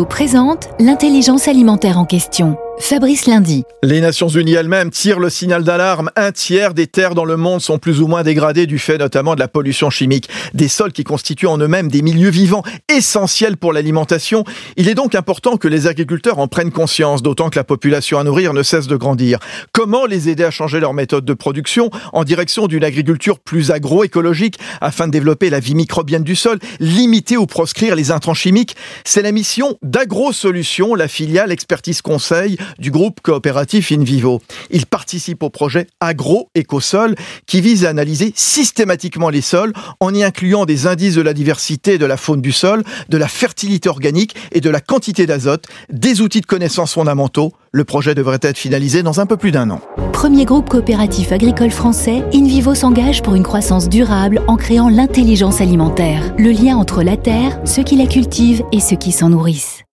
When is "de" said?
9.34-9.40, 18.86-18.96, 21.24-21.34, 25.06-25.12, 41.14-41.22, 41.98-42.06, 43.08-43.16, 44.60-44.70, 46.40-46.46